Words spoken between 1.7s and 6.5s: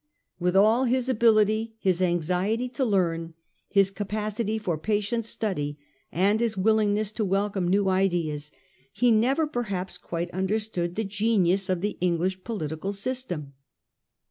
his anxiety to learn, his capacity for patient study, and